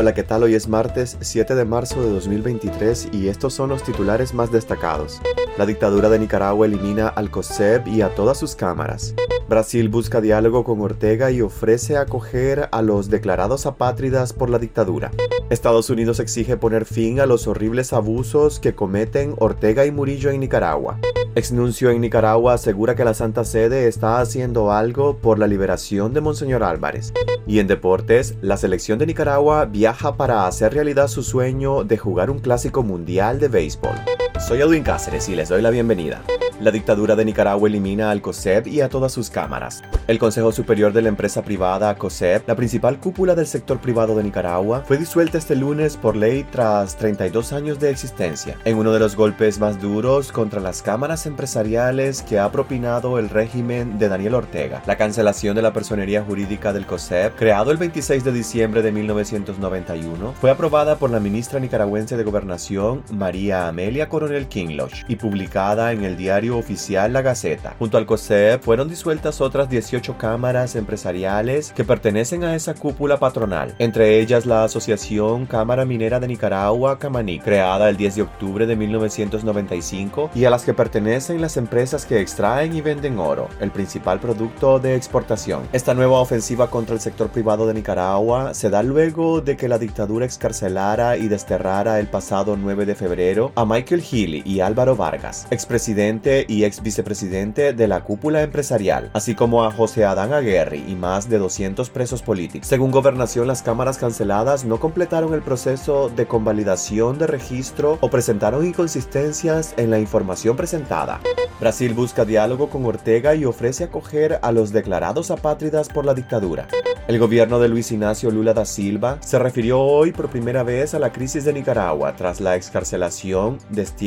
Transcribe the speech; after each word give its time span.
Hola, 0.00 0.14
¿qué 0.14 0.22
tal? 0.22 0.44
Hoy 0.44 0.54
es 0.54 0.68
martes 0.68 1.16
7 1.20 1.56
de 1.56 1.64
marzo 1.64 2.00
de 2.00 2.10
2023 2.10 3.08
y 3.10 3.26
estos 3.26 3.52
son 3.52 3.70
los 3.70 3.82
titulares 3.82 4.32
más 4.32 4.52
destacados. 4.52 5.20
La 5.56 5.66
dictadura 5.66 6.08
de 6.08 6.20
Nicaragua 6.20 6.66
elimina 6.66 7.08
al 7.08 7.32
COSEP 7.32 7.88
y 7.88 8.02
a 8.02 8.14
todas 8.14 8.38
sus 8.38 8.54
cámaras. 8.54 9.16
Brasil 9.48 9.88
busca 9.88 10.20
diálogo 10.20 10.62
con 10.62 10.80
Ortega 10.82 11.32
y 11.32 11.40
ofrece 11.40 11.96
acoger 11.96 12.68
a 12.70 12.80
los 12.80 13.10
declarados 13.10 13.66
apátridas 13.66 14.32
por 14.32 14.50
la 14.50 14.60
dictadura. 14.60 15.10
Estados 15.50 15.90
Unidos 15.90 16.20
exige 16.20 16.56
poner 16.56 16.84
fin 16.84 17.18
a 17.18 17.26
los 17.26 17.48
horribles 17.48 17.92
abusos 17.92 18.60
que 18.60 18.76
cometen 18.76 19.34
Ortega 19.38 19.84
y 19.84 19.90
Murillo 19.90 20.30
en 20.30 20.38
Nicaragua. 20.38 21.00
Exnuncio 21.34 21.90
en 21.90 22.00
Nicaragua 22.00 22.54
asegura 22.54 22.96
que 22.96 23.04
la 23.04 23.14
Santa 23.14 23.44
Sede 23.44 23.86
está 23.86 24.20
haciendo 24.20 24.72
algo 24.72 25.18
por 25.18 25.38
la 25.38 25.46
liberación 25.46 26.12
de 26.12 26.20
Monseñor 26.20 26.62
Álvarez. 26.62 27.12
Y 27.46 27.60
en 27.60 27.66
deportes, 27.66 28.34
la 28.42 28.56
selección 28.56 28.98
de 28.98 29.06
Nicaragua 29.06 29.64
viaja 29.64 30.16
para 30.16 30.46
hacer 30.46 30.74
realidad 30.74 31.08
su 31.08 31.22
sueño 31.22 31.84
de 31.84 31.98
jugar 31.98 32.30
un 32.30 32.38
clásico 32.38 32.82
mundial 32.82 33.38
de 33.38 33.48
béisbol. 33.48 34.27
Soy 34.38 34.60
Edwin 34.60 34.84
Cáceres 34.84 35.28
y 35.28 35.34
les 35.34 35.48
doy 35.48 35.62
la 35.62 35.70
bienvenida. 35.70 36.22
La 36.60 36.72
dictadura 36.72 37.14
de 37.14 37.24
Nicaragua 37.24 37.68
elimina 37.68 38.10
al 38.10 38.20
COSEP 38.20 38.66
y 38.66 38.80
a 38.80 38.88
todas 38.88 39.12
sus 39.12 39.30
cámaras. 39.30 39.82
El 40.08 40.18
Consejo 40.18 40.50
Superior 40.50 40.92
de 40.92 41.02
la 41.02 41.08
empresa 41.08 41.42
privada 41.42 41.94
COSEP, 41.94 42.48
la 42.48 42.56
principal 42.56 42.98
cúpula 42.98 43.36
del 43.36 43.46
sector 43.46 43.78
privado 43.78 44.16
de 44.16 44.24
Nicaragua, 44.24 44.82
fue 44.86 44.96
disuelta 44.96 45.38
este 45.38 45.54
lunes 45.54 45.96
por 45.96 46.16
ley 46.16 46.44
tras 46.50 46.96
32 46.96 47.52
años 47.52 47.78
de 47.78 47.90
existencia, 47.90 48.56
en 48.64 48.76
uno 48.76 48.92
de 48.92 48.98
los 48.98 49.14
golpes 49.14 49.60
más 49.60 49.80
duros 49.80 50.32
contra 50.32 50.60
las 50.60 50.82
cámaras 50.82 51.26
empresariales 51.26 52.22
que 52.22 52.40
ha 52.40 52.50
propinado 52.50 53.20
el 53.20 53.28
régimen 53.28 53.98
de 53.98 54.08
Daniel 54.08 54.34
Ortega. 54.34 54.82
La 54.86 54.96
cancelación 54.96 55.54
de 55.54 55.62
la 55.62 55.72
personería 55.72 56.24
jurídica 56.24 56.72
del 56.72 56.86
COSEP, 56.86 57.36
creado 57.36 57.70
el 57.70 57.76
26 57.76 58.24
de 58.24 58.32
diciembre 58.32 58.82
de 58.82 58.90
1991, 58.90 60.34
fue 60.40 60.50
aprobada 60.50 60.96
por 60.96 61.10
la 61.10 61.20
ministra 61.20 61.60
nicaragüense 61.60 62.16
de 62.16 62.24
Gobernación, 62.24 63.04
María 63.12 63.68
Amelia 63.68 64.08
Coronel 64.08 64.27
Kingloch, 64.48 65.04
y 65.08 65.16
publicada 65.16 65.92
en 65.92 66.04
el 66.04 66.16
diario 66.16 66.56
oficial 66.56 67.12
La 67.12 67.22
Gaceta. 67.22 67.74
Junto 67.78 67.98
al 67.98 68.06
COSEP 68.06 68.62
fueron 68.62 68.88
disueltas 68.88 69.40
otras 69.40 69.68
18 69.68 70.16
cámaras 70.18 70.76
empresariales 70.76 71.72
que 71.72 71.84
pertenecen 71.84 72.44
a 72.44 72.54
esa 72.54 72.74
cúpula 72.74 73.18
patronal, 73.18 73.74
entre 73.78 74.20
ellas 74.20 74.46
la 74.46 74.64
Asociación 74.64 75.46
Cámara 75.46 75.84
Minera 75.84 76.20
de 76.20 76.28
Nicaragua, 76.28 76.98
Camaní, 76.98 77.40
creada 77.40 77.88
el 77.88 77.96
10 77.96 78.16
de 78.16 78.22
octubre 78.22 78.66
de 78.66 78.76
1995, 78.76 80.30
y 80.34 80.44
a 80.44 80.50
las 80.50 80.64
que 80.64 80.74
pertenecen 80.74 81.40
las 81.40 81.56
empresas 81.56 82.06
que 82.06 82.20
extraen 82.20 82.74
y 82.74 82.80
venden 82.80 83.18
oro, 83.18 83.48
el 83.60 83.70
principal 83.70 84.20
producto 84.20 84.78
de 84.78 84.94
exportación. 84.94 85.62
Esta 85.72 85.94
nueva 85.94 86.20
ofensiva 86.20 86.70
contra 86.70 86.94
el 86.94 87.00
sector 87.00 87.28
privado 87.28 87.66
de 87.66 87.74
Nicaragua 87.74 88.54
se 88.54 88.70
da 88.70 88.82
luego 88.82 89.40
de 89.40 89.56
que 89.56 89.68
la 89.68 89.78
dictadura 89.78 90.26
excarcelara 90.26 91.16
y 91.16 91.28
desterrara 91.28 91.98
el 92.00 92.06
pasado 92.06 92.56
9 92.56 92.86
de 92.86 92.94
febrero 92.94 93.52
a 93.54 93.64
Michael 93.64 94.02
Y 94.18 94.58
Álvaro 94.60 94.96
Vargas, 94.96 95.46
expresidente 95.52 96.44
y 96.48 96.64
ex 96.64 96.82
vicepresidente 96.82 97.72
de 97.72 97.86
la 97.86 98.02
cúpula 98.02 98.42
empresarial, 98.42 99.10
así 99.14 99.36
como 99.36 99.62
a 99.62 99.70
José 99.70 100.04
Adán 100.04 100.32
Aguerri 100.32 100.84
y 100.88 100.96
más 100.96 101.28
de 101.28 101.38
200 101.38 101.88
presos 101.90 102.22
políticos. 102.22 102.66
Según 102.66 102.90
Gobernación, 102.90 103.46
las 103.46 103.62
cámaras 103.62 103.96
canceladas 103.96 104.64
no 104.64 104.80
completaron 104.80 105.34
el 105.34 105.42
proceso 105.42 106.08
de 106.08 106.26
convalidación 106.26 107.16
de 107.16 107.28
registro 107.28 107.98
o 108.00 108.10
presentaron 108.10 108.66
inconsistencias 108.66 109.74
en 109.76 109.90
la 109.90 110.00
información 110.00 110.56
presentada. 110.56 111.20
Brasil 111.60 111.94
busca 111.94 112.24
diálogo 112.24 112.70
con 112.70 112.84
Ortega 112.86 113.36
y 113.36 113.44
ofrece 113.44 113.84
acoger 113.84 114.40
a 114.42 114.50
los 114.50 114.72
declarados 114.72 115.30
apátridas 115.30 115.88
por 115.88 116.04
la 116.04 116.14
dictadura. 116.14 116.66
El 117.08 117.18
gobierno 117.18 117.58
de 117.58 117.70
Luis 117.70 117.90
Ignacio 117.90 118.30
Lula 118.30 118.52
da 118.52 118.66
Silva 118.66 119.16
se 119.20 119.38
refirió 119.38 119.80
hoy 119.80 120.12
por 120.12 120.28
primera 120.28 120.62
vez 120.62 120.92
a 120.92 120.98
la 120.98 121.10
crisis 121.10 121.42
de 121.44 121.54
Nicaragua 121.54 122.14
tras 122.14 122.38
la 122.38 122.54
excarcelación, 122.54 123.56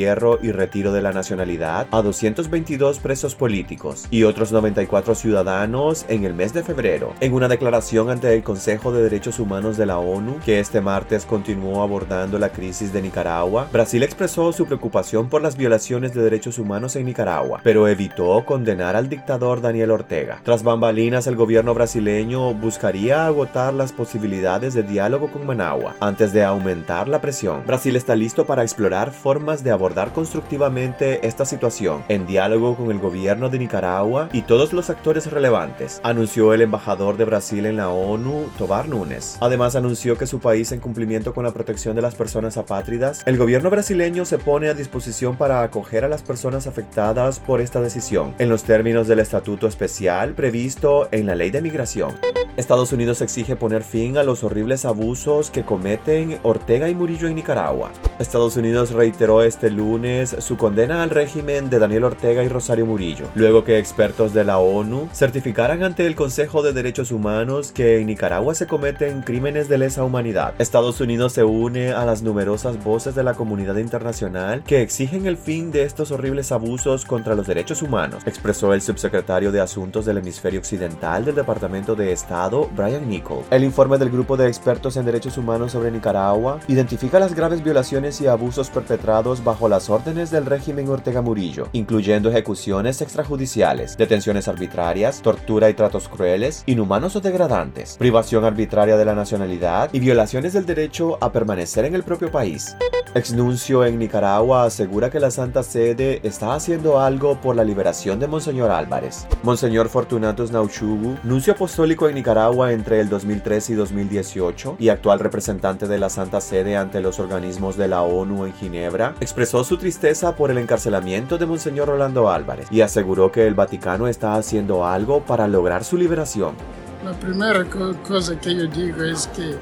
destierro 0.02 0.40
y 0.42 0.52
retiro 0.52 0.92
de 0.94 1.02
la 1.04 1.12
nacionalidad 1.12 1.86
a 1.92 2.02
222 2.02 2.98
presos 2.98 3.36
políticos 3.36 4.08
y 4.10 4.24
otros 4.24 4.52
94 4.52 5.14
ciudadanos 5.14 6.06
en 6.08 6.24
el 6.24 6.34
mes 6.34 6.54
de 6.54 6.64
febrero, 6.64 7.14
en 7.20 7.34
una 7.34 7.48
declaración 7.48 8.10
ante 8.10 8.34
el 8.34 8.42
Consejo 8.42 8.92
de 8.92 9.04
Derechos 9.04 9.38
Humanos 9.38 9.78
de 9.78 9.86
la 9.86 10.00
ONU 10.00 10.40
que 10.44 10.60
este 10.60 10.82
martes 10.82 11.28
continuó 11.28 11.84
abordando 11.84 12.40
la 12.40 12.50
crisis 12.50 12.92
de 12.92 13.04
Nicaragua. 13.04 13.68
Brasil 13.72 14.02
expresó 14.02 14.52
su 14.54 14.66
preocupación 14.66 15.30
por 15.30 15.44
las 15.44 15.56
violaciones 15.56 16.16
de 16.16 16.24
derechos 16.24 16.58
humanos 16.58 16.96
en 16.96 17.06
Nicaragua, 17.06 17.62
pero 17.64 17.88
evitó 17.88 18.44
condenar 18.44 18.96
al 18.96 19.08
dictador 19.08 19.62
Daniel 19.62 19.92
Ortega. 19.92 20.40
Tras 20.44 20.64
bambalinas, 20.64 21.28
el 21.28 21.36
gobierno 21.36 21.76
brasileño 21.76 22.56
buscaría 22.56 23.28
agotar 23.28 23.72
las 23.76 23.92
posibilidades 23.92 24.74
de 24.74 24.82
diálogo 24.82 25.32
con 25.32 25.46
Managua 25.46 25.96
antes 26.00 26.34
de 26.34 26.44
aumentar 26.44 27.08
la 27.08 27.22
presión. 27.22 27.64
Brasil 27.68 27.96
está 27.96 28.16
listo 28.16 28.48
para 28.48 28.64
explorar 28.64 29.12
formas 29.12 29.64
de 29.64 29.70
abordar 29.70 29.91
constructivamente 30.14 31.26
esta 31.28 31.46
situación 31.46 32.04
en 32.08 32.26
diálogo 32.26 32.76
con 32.76 32.92
el 32.92 33.00
gobierno 33.00 33.50
de 33.50 33.60
Nicaragua 33.60 34.30
y 34.34 34.42
todos 34.42 34.74
los 34.74 34.90
actores 34.90 35.32
relevantes, 35.32 36.00
anunció 36.04 36.54
el 36.54 36.62
embajador 36.62 37.18
de 37.18 37.26
Brasil 37.26 37.66
en 37.66 37.78
la 37.78 37.90
ONU, 37.90 38.50
Tobar 38.58 38.88
Nunes. 38.88 39.38
Además 39.42 39.76
anunció 39.76 40.18
que 40.18 40.28
su 40.28 40.40
país 40.40 40.72
en 40.72 40.80
cumplimiento 40.80 41.34
con 41.34 41.44
la 41.44 41.52
protección 41.52 41.96
de 41.96 42.02
las 42.02 42.16
personas 42.16 42.58
apátridas, 42.58 43.24
el 43.26 43.38
gobierno 43.38 43.70
brasileño 43.70 44.26
se 44.26 44.38
pone 44.38 44.70
a 44.70 44.74
disposición 44.74 45.36
para 45.36 45.62
acoger 45.62 46.06
a 46.06 46.10
las 46.10 46.24
personas 46.24 46.68
afectadas 46.68 47.40
por 47.40 47.62
esta 47.62 47.82
decisión 47.82 48.34
en 48.40 48.50
los 48.50 48.64
términos 48.64 49.08
del 49.08 49.20
estatuto 49.20 49.68
especial 49.68 50.34
previsto 50.34 51.08
en 51.12 51.26
la 51.26 51.36
ley 51.36 51.52
de 51.52 51.62
migración. 51.62 52.41
Estados 52.58 52.92
Unidos 52.92 53.22
exige 53.22 53.56
poner 53.56 53.82
fin 53.82 54.18
a 54.18 54.24
los 54.24 54.44
horribles 54.44 54.84
abusos 54.84 55.50
que 55.50 55.64
cometen 55.64 56.38
Ortega 56.44 56.90
y 56.90 56.96
Murillo 56.96 57.30
en 57.30 57.36
Nicaragua. 57.36 57.92
Estados 58.20 58.58
Unidos 58.58 58.92
reiteró 58.92 59.42
este 59.42 59.70
lunes 59.70 60.36
su 60.40 60.58
condena 60.58 61.02
al 61.02 61.12
régimen 61.12 61.70
de 61.70 61.80
Daniel 61.80 62.04
Ortega 62.04 62.44
y 62.44 62.50
Rosario 62.50 62.86
Murillo, 62.86 63.26
luego 63.36 63.64
que 63.64 63.80
expertos 63.80 64.34
de 64.34 64.44
la 64.44 64.58
ONU 64.58 65.08
certificaran 65.14 65.82
ante 65.82 66.06
el 66.06 66.16
Consejo 66.16 66.62
de 66.62 66.74
Derechos 66.74 67.12
Humanos 67.12 67.72
que 67.72 68.00
en 68.00 68.08
Nicaragua 68.08 68.54
se 68.54 68.68
cometen 68.68 69.22
crímenes 69.22 69.70
de 69.70 69.78
lesa 69.78 70.04
humanidad. 70.04 70.54
Estados 70.60 71.00
Unidos 71.00 71.32
se 71.32 71.46
une 71.46 71.94
a 71.94 72.04
las 72.04 72.22
numerosas 72.22 72.84
voces 72.84 73.16
de 73.16 73.24
la 73.24 73.34
comunidad 73.34 73.78
internacional 73.78 74.62
que 74.66 74.82
exigen 74.82 75.26
el 75.26 75.38
fin 75.38 75.72
de 75.72 75.84
estos 75.84 76.12
horribles 76.12 76.52
abusos 76.52 77.06
contra 77.06 77.34
los 77.34 77.48
derechos 77.48 77.82
humanos, 77.82 78.24
expresó 78.26 78.74
el 78.74 78.82
subsecretario 78.82 79.54
de 79.54 79.62
Asuntos 79.62 80.06
del 80.06 80.18
Hemisferio 80.18 80.60
Occidental 80.60 81.24
del 81.24 81.36
Departamento 81.36 81.96
de 81.96 82.12
Estado 82.12 82.41
Brian 82.50 83.08
Nichols. 83.08 83.46
El 83.52 83.64
informe 83.64 83.98
del 83.98 84.10
grupo 84.10 84.36
de 84.36 84.48
expertos 84.48 84.98
en 84.98 85.06
derechos 85.06 85.38
humanos 85.38 85.74
sobre 85.74 85.92
Nicaragua 85.92 86.60
identifica 86.68 87.20
las 87.20 87.36
graves 87.36 87.64
violaciones 87.64 88.20
y 88.22 88.28
abusos 88.28 88.70
perpetrados 88.70 89.44
bajo 89.44 89.70
las 89.70 89.90
órdenes 89.90 90.32
del 90.32 90.46
régimen 90.46 90.90
Ortega 90.90 91.22
Murillo, 91.22 91.68
incluyendo 91.74 92.30
ejecuciones 92.30 93.02
extrajudiciales, 93.02 93.96
detenciones 93.96 94.48
arbitrarias, 94.48 95.22
tortura 95.22 95.70
y 95.70 95.76
tratos 95.76 96.10
crueles, 96.10 96.64
inhumanos 96.66 97.16
o 97.16 97.22
degradantes, 97.22 97.98
privación 97.98 98.44
arbitraria 98.44 98.98
de 98.98 99.06
la 99.06 99.14
nacionalidad 99.14 99.90
y 99.94 100.00
violaciones 100.00 100.54
del 100.54 100.66
derecho 100.66 101.18
a 101.22 101.32
permanecer 101.32 101.86
en 101.86 101.94
el 101.94 102.04
propio 102.04 102.32
país. 102.32 102.76
Exnuncio 103.14 103.86
en 103.86 104.00
Nicaragua 104.00 104.64
asegura 104.64 105.10
que 105.10 105.20
la 105.20 105.32
Santa 105.32 105.64
Sede 105.64 106.22
está 106.24 106.56
haciendo 106.56 107.00
algo 107.00 107.40
por 107.40 107.56
la 107.58 107.64
liberación 107.66 108.20
de 108.20 108.28
Monseñor 108.28 108.72
Álvarez. 108.72 109.28
Monseñor 109.44 109.90
Fortunatus 109.90 110.52
Nauchugu, 110.52 111.18
nuncio 111.24 111.54
apostólico 111.54 112.08
en 112.08 112.16
Nicaragua 112.16 112.31
entre 112.70 113.02
el 113.02 113.10
2013 113.10 113.74
y 113.74 113.76
2018 113.76 114.78
y 114.80 114.90
actual 114.90 115.20
representante 115.20 115.88
de 115.88 115.98
la 115.98 116.10
Santa 116.10 116.40
Sede 116.40 116.78
ante 116.78 117.02
los 117.02 117.20
organismos 117.20 117.76
de 117.78 117.88
la 117.88 118.04
ONU 118.04 118.46
en 118.46 118.54
Ginebra, 118.54 119.16
expresó 119.20 119.64
su 119.64 119.78
tristeza 119.78 120.36
por 120.36 120.50
el 120.50 120.58
encarcelamiento 120.58 121.38
de 121.38 121.46
Monseñor 121.46 121.90
Rolando 121.90 122.30
Álvarez 122.30 122.68
y 122.72 122.82
aseguró 122.82 123.32
que 123.32 123.46
el 123.48 123.54
Vaticano 123.54 124.08
está 124.08 124.36
haciendo 124.36 124.86
algo 124.86 125.26
para 125.26 125.48
lograr 125.48 125.84
su 125.84 125.98
liberación. 125.98 126.56
La 127.04 127.14
primera 127.14 127.66
cosa 128.08 128.40
que 128.40 128.56
yo 128.56 128.68
digo 128.68 129.04
es 129.04 129.28
que 129.28 129.56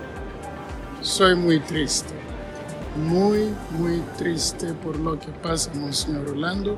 soy 1.02 1.36
muy 1.36 1.60
triste 1.62 2.20
muy, 2.96 3.54
muy 3.72 4.02
triste 4.18 4.74
por 4.74 4.98
lo 5.00 5.20
que 5.20 5.32
pasa 5.44 5.72
Monseñor 5.76 6.30
Orlando, 6.30 6.78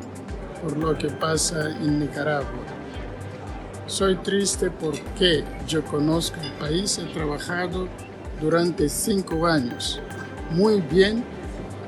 por 0.61 0.77
lo 0.77 0.97
que 0.97 1.09
pasa 1.09 1.69
en 1.69 1.99
Nicaragua. 1.99 2.47
Soy 3.87 4.15
triste 4.17 4.69
porque 4.69 5.43
yo 5.67 5.83
conozco 5.83 6.39
el 6.41 6.51
país, 6.53 6.97
he 6.97 7.05
trabajado 7.13 7.87
durante 8.39 8.87
cinco 8.89 9.45
años 9.45 9.99
muy 10.51 10.81
bien 10.81 11.23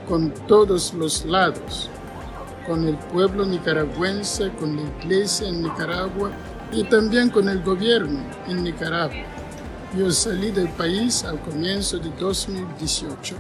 con 0.07 0.31
todos 0.47 0.93
los 0.93 1.25
lados, 1.25 1.89
con 2.67 2.87
el 2.87 2.97
pueblo 2.97 3.45
nicaragüense, 3.45 4.51
con 4.59 4.75
la 4.75 4.81
iglesia 4.81 5.47
en 5.47 5.63
Nicaragua 5.63 6.31
y 6.71 6.83
también 6.83 7.29
con 7.29 7.47
el 7.47 7.61
gobierno 7.61 8.19
en 8.47 8.63
Nicaragua. 8.63 9.23
Yo 9.97 10.11
salí 10.11 10.51
del 10.51 10.69
país 10.69 11.23
al 11.23 11.39
comienzo 11.41 11.97
de 11.99 12.09
2018 12.19 13.35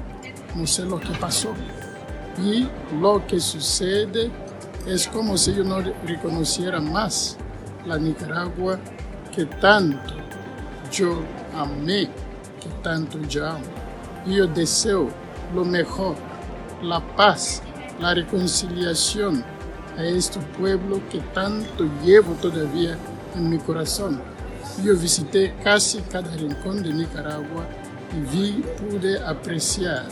no 0.55 0.67
sé 0.67 0.85
lo 0.85 0.99
que 0.99 1.13
pasó. 1.19 1.53
Y 2.37 2.67
lo 2.99 3.25
que 3.27 3.39
sucede 3.39 4.31
es 4.87 5.07
como 5.07 5.37
si 5.37 5.53
yo 5.53 5.63
no 5.63 5.81
reconociera 6.05 6.79
más 6.79 7.37
la 7.85 7.97
Nicaragua 7.97 8.79
que 9.35 9.45
tanto 9.45 10.13
yo 10.91 11.21
amé, 11.55 12.09
que 12.61 12.69
tanto 12.81 13.19
yo 13.27 13.47
amo. 13.47 13.65
yo 14.27 14.47
deseo 14.47 15.09
lo 15.53 15.65
mejor, 15.65 16.15
la 16.81 16.99
paz, 17.15 17.61
la 17.99 18.13
reconciliación 18.13 19.43
a 19.97 20.03
este 20.03 20.39
pueblo 20.57 21.01
que 21.09 21.19
tanto 21.33 21.85
llevo 22.03 22.33
todavía 22.33 22.97
en 23.35 23.49
mi 23.49 23.57
corazón. 23.57 24.21
Yo 24.83 24.95
visité 24.95 25.53
casi 25.63 25.99
cada 26.01 26.31
rincón 26.35 26.81
de 26.81 26.93
Nicaragua 26.93 27.67
y 28.15 28.35
vi, 28.35 28.63
pude 28.77 29.23
apreciar 29.23 30.05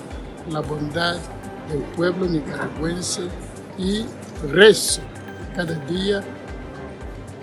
la 0.49 0.59
bondad 0.59 1.17
del 1.69 1.81
pueblo 1.95 2.25
nicaragüense 2.25 3.21
y 3.77 4.05
rezo 4.51 5.01
cada 5.55 5.75
día 5.85 6.21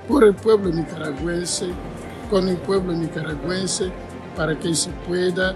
por 0.08 0.24
el 0.24 0.34
pueblo 0.34 0.70
nicaragüense, 0.70 1.68
con 2.30 2.48
el 2.48 2.56
pueblo 2.56 2.94
nicaragüense, 2.94 3.90
para 4.34 4.58
que 4.58 4.74
se 4.74 4.90
pueda 5.06 5.54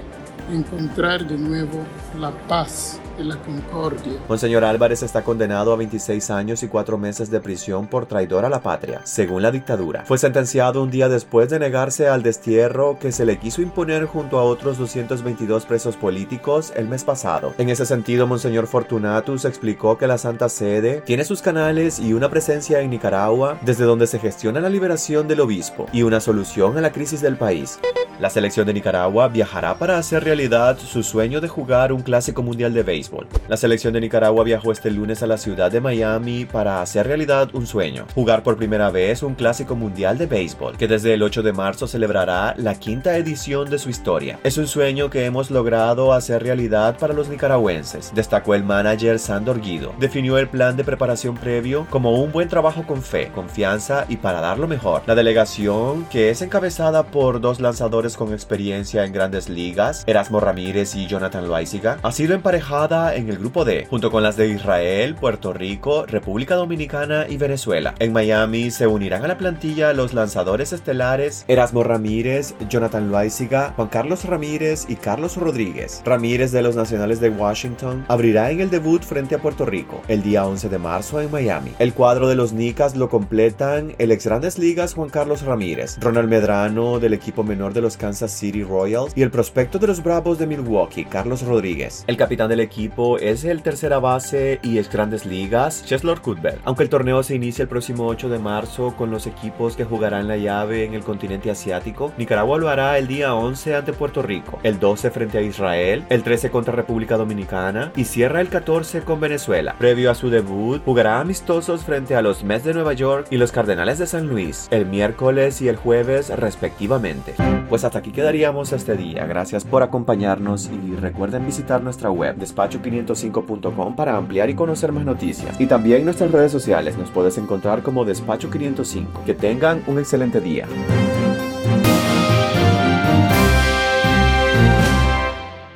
encontrar 0.53 1.27
de 1.27 1.39
nuevo 1.39 1.85
la 2.19 2.31
paz 2.49 3.01
y 3.19 3.25
la 3.25 3.37
concordia. 3.37 4.13
Monseñor 4.29 4.65
Álvarez 4.65 5.03
está 5.03 5.23
condenado 5.23 5.73
a 5.73 5.77
26 5.77 6.31
años 6.31 6.63
y 6.63 6.69
4 6.69 6.99
meses 6.99 7.31
de 7.31 7.41
prisión 7.41 7.87
por 7.87 8.07
traidor 8.07 8.45
a 8.45 8.49
la 8.49 8.61
patria, 8.61 9.01
según 9.05 9.43
la 9.43 9.51
dictadura. 9.51 10.05
Fue 10.07 10.19
sentenciado 10.19 10.83
un 10.83 10.91
día 10.91 11.09
después 11.09 11.49
de 11.51 11.59
negarse 11.59 12.09
al 12.09 12.23
destierro 12.23 12.99
que 12.99 13.13
se 13.13 13.27
le 13.27 13.39
quiso 13.39 13.63
imponer 13.63 14.07
junto 14.07 14.39
a 14.39 14.45
otros 14.45 14.79
222 14.79 15.67
presos 15.67 15.97
políticos 15.97 16.73
el 16.77 16.89
mes 16.89 17.05
pasado. 17.05 17.55
En 17.59 17.69
ese 17.69 17.87
sentido, 17.87 18.27
Monseñor 18.27 18.67
Fortunatus 18.67 19.45
explicó 19.45 19.99
que 19.99 20.07
la 20.07 20.19
Santa 20.19 20.49
Sede 20.49 21.03
tiene 21.05 21.25
sus 21.25 21.43
canales 21.43 21.99
y 21.99 22.13
una 22.15 22.31
presencia 22.31 22.81
en 22.81 22.91
Nicaragua 22.91 23.59
desde 23.63 23.85
donde 23.85 24.07
se 24.07 24.19
gestiona 24.19 24.61
la 24.61 24.71
liberación 24.71 25.29
del 25.29 25.41
obispo 25.41 25.87
y 25.93 26.03
una 26.03 26.21
solución 26.21 26.79
a 26.79 26.81
la 26.81 26.93
crisis 26.93 27.21
del 27.21 27.37
país. 27.37 27.79
La 28.21 28.31
selección 28.31 28.67
de 28.67 28.75
Nicaragua 28.75 29.29
viajará 29.29 29.75
para 29.75 29.99
hacer 29.99 30.23
realidad 30.23 30.79
su 30.79 31.03
sueño 31.03 31.41
de 31.41 31.49
jugar 31.49 31.93
un 31.93 32.02
clásico 32.03 32.43
mundial 32.43 32.75
de 32.75 32.83
béisbol. 32.83 33.27
La 33.49 33.57
selección 33.57 33.93
de 33.93 34.01
Nicaragua 34.01 34.45
viajó 34.45 34.73
este 34.73 34.91
lunes 34.91 35.23
a 35.23 35.27
la 35.27 35.39
ciudad 35.39 35.71
de 35.71 35.81
Miami 35.81 36.45
para 36.45 36.83
hacer 36.83 37.07
realidad 37.07 37.51
un 37.55 37.67
sueño, 37.67 38.07
jugar 38.15 38.43
por 38.43 38.57
primera 38.57 38.91
vez 38.91 39.23
un 39.23 39.35
clásico 39.35 39.75
mundial 39.75 40.19
de 40.19 40.27
béisbol, 40.27 40.77
que 40.77 40.89
desde 40.89 41.15
el 41.15 41.23
8 41.23 41.43
de 41.43 41.53
marzo 41.53 41.87
celebrará 41.87 42.55
la 42.57 42.75
quinta 42.75 43.17
edición 43.17 43.71
de 43.71 43.79
su 43.79 43.91
historia. 43.91 44.39
Es 44.45 44.59
un 44.59 44.67
sueño 44.67 45.11
que 45.11 45.25
hemos 45.25 45.51
logrado 45.51 46.13
hacer 46.13 46.43
realidad 46.43 46.99
para 46.99 47.15
los 47.15 47.29
nicaragüenses, 47.29 48.13
destacó 48.15 48.55
el 48.55 48.65
manager 48.65 49.19
Sandor 49.19 49.61
Guido. 49.61 49.95
Definió 49.99 50.39
el 50.39 50.49
plan 50.49 50.77
de 50.77 50.85
preparación 50.85 51.37
previo 51.37 51.87
como 51.91 52.23
un 52.23 52.33
buen 52.33 52.49
trabajo 52.49 52.85
con 52.87 53.03
fe, 53.03 53.31
confianza 53.35 54.07
y 54.09 54.17
para 54.17 54.41
dar 54.41 54.59
lo 54.59 54.69
mejor. 54.69 55.03
La 55.07 55.15
delegación, 55.15 56.05
que 56.07 56.31
es 56.31 56.43
encabezada 56.43 57.05
por 57.05 57.41
dos 57.41 57.61
lanzadores 57.61 58.17
con 58.17 58.33
experiencia 58.33 59.05
en 59.05 59.13
grandes 59.13 59.49
ligas, 59.49 60.05
Erasmo 60.07 60.41
Ramírez 60.41 60.95
y 60.95 61.07
Jonathan 61.07 61.47
Loaiziga, 61.47 61.92
ha 62.03 62.13
sido 62.13 62.35
emparejada 62.35 63.15
en 63.15 63.29
el 63.29 63.39
grupo 63.39 63.65
D, 63.65 63.87
junto 63.89 64.11
con 64.11 64.23
las 64.23 64.37
de 64.37 64.49
Israel, 64.49 65.15
Puerto 65.15 65.53
Rico, 65.53 66.07
República 66.07 66.55
Dominicana 66.55 67.27
y 67.29 67.37
Venezuela. 67.37 67.95
En 67.99 68.13
Miami 68.13 68.71
se 68.71 68.87
unirán 68.87 69.25
a 69.25 69.29
la 69.29 69.39
plantilla 69.39 69.93
los 69.93 70.15
lanzadores 70.15 70.73
estelares 70.73 71.45
Erasmo 71.49 71.83
Ramírez, 71.83 72.55
Jonathan 72.69 73.11
Loaiziga, 73.11 73.73
Juan 73.77 73.89
Carlos 73.89 74.25
Ramírez 74.25 74.87
y 74.89 74.97
Carlos 74.97 75.37
Rodríguez. 75.37 76.03
Ramírez 76.05 76.53
de 76.53 76.63
los 76.63 76.77
Nacionales 76.77 77.21
de 77.21 77.31
Washington 77.31 78.05
abrirá 78.09 78.51
en 78.51 78.61
el 78.61 78.71
debut 78.71 79.03
frente 79.03 79.35
a 79.35 79.39
Puerto 79.39 79.65
Rico 79.65 80.03
el 80.09 80.23
día 80.23 80.47
11 80.47 80.69
de 80.69 80.79
marzo 80.79 81.21
en 81.21 81.31
Miami. 81.31 81.73
El 81.79 81.95
cuadro 81.95 82.29
de 82.29 82.37
los 82.37 82.53
Nicas 82.53 82.97
lo 82.97 83.09
completan 83.09 83.95
el 83.99 84.13
ex 84.13 84.27
Grandes 84.27 84.59
Ligas 84.59 84.95
Juan 84.95 85.11
Carlos 85.11 85.43
Ramírez, 85.43 85.99
Ronald 86.01 86.29
Medrano 86.29 87.01
del 87.01 87.15
equipo 87.15 87.43
menor 87.43 87.73
de 87.73 87.81
los 87.81 87.97
Kansas 87.97 88.33
City 88.33 88.63
Royals 88.63 89.13
y 89.17 89.23
el 89.23 89.31
prospecto 89.31 89.79
de 89.79 89.87
los 89.87 90.03
Bravos 90.03 90.39
de 90.39 90.47
Milwaukee, 90.47 91.05
Carlos 91.05 91.43
Rodríguez. 91.43 91.82
El 92.07 92.17
capitán 92.17 92.49
del 92.49 92.61
equipo 92.61 93.19
es 93.19 93.45
el 93.45 93.63
tercera 93.63 93.99
base 93.99 94.61
y 94.63 94.79
ex 94.79 94.91
Grandes 94.91 95.27
Ligas, 95.27 95.85
Cheslor 95.85 96.21
Cuthbert. 96.21 96.61
Aunque 96.65 96.85
el 96.85 96.89
torneo 96.89 97.23
se 97.23 97.35
inicia 97.35 97.63
el 97.63 97.69
próximo 97.69 98.07
8 98.07 98.29
de 98.29 98.39
marzo 98.39 98.95
con 98.97 99.11
los 99.11 99.27
equipos 99.27 99.75
que 99.75 99.85
jugarán 99.85 100.29
la 100.29 100.37
llave 100.37 100.85
en 100.85 100.95
el 100.95 101.03
continente 101.03 101.51
asiático, 101.51 102.13
Nicaragua 102.17 102.59
lo 102.59 102.69
hará 102.69 102.99
el 102.99 103.09
día 103.09 103.35
11 103.35 103.75
ante 103.75 103.93
Puerto 103.93 104.23
Rico, 104.23 104.61
el 104.63 104.79
12 104.79 105.11
frente 105.11 105.39
a 105.39 105.43
Israel, 105.43 106.05
el 106.09 106.23
13 106.23 106.51
contra 106.51 106.75
República 106.75 107.17
Dominicana 107.17 107.93
y 107.97 108.05
cierra 108.05 108.41
el 108.41 108.49
14 108.49 109.03
con 109.03 109.19
Venezuela. 109.19 109.75
Previo 109.79 110.11
a 110.11 110.15
su 110.15 110.31
debut, 110.31 110.83
jugará 110.85 111.21
amistosos 111.21 111.83
frente 111.83 112.15
a 112.15 112.23
los 112.23 112.45
Mets 112.45 112.65
de 112.65 112.75
Nueva 112.75 112.93
York 112.93 113.27
y 113.31 113.39
los 113.39 113.51
Cardenales 113.51 113.99
de 113.99 114.07
San 114.07 114.29
Luis, 114.29 114.69
el 114.71 114.87
miércoles 114.87 115.61
y 115.63 115.69
el 115.69 115.77
jueves 115.77 116.29
respectivamente. 116.29 117.35
Pues 117.69 117.85
hasta 117.85 117.99
aquí 117.99 118.13
quedaríamos 118.13 118.73
este 118.73 118.97
día. 118.97 119.27
Gracias 119.27 119.65
por 119.65 119.83
acompañarnos 119.83 120.71
y 120.71 120.95
recuerden 120.97 121.47
visitar 121.47 121.72
nuestra 121.81 122.11
web 122.11 122.37
despacho505.com 122.37 123.97
para 123.97 124.17
ampliar 124.17 124.51
y 124.51 124.55
conocer 124.55 124.93
más 124.93 125.05
noticias. 125.05 125.59
Y 125.61 125.67
también 125.67 126.05
nuestras 126.05 126.31
redes 126.31 126.53
sociales 126.53 126.99
nos 126.99 127.11
puedes 127.11 127.39
encontrar 127.39 127.83
como 127.83 128.05
Despacho 128.05 128.51
505. 128.51 129.23
Que 129.25 129.35
tengan 129.35 129.83
un 129.87 129.99
excelente 129.99 130.41
día. 130.41 130.67